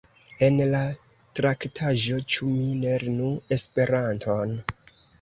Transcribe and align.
En 0.45 0.55
la 0.71 0.79
traktaĵo 1.41 2.19
Ĉu 2.37 2.51
mi 2.57 2.73
lernu 2.89 3.31
Esperanton? 3.59 4.61